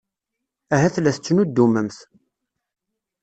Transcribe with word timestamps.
Ahat 0.73 0.95
la 0.99 1.11
tettnuddumemt. 1.15 1.97